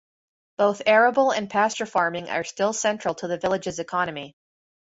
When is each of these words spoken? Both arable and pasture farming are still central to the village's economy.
Both 0.57 0.81
arable 0.87 1.29
and 1.29 1.47
pasture 1.47 1.85
farming 1.85 2.27
are 2.31 2.43
still 2.43 2.73
central 2.73 3.13
to 3.13 3.27
the 3.27 3.37
village's 3.37 3.77
economy. 3.77 4.35